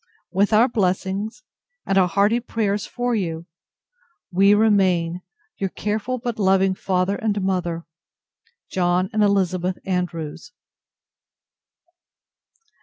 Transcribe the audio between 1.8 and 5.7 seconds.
and our hearty prayers for you, we remain, Your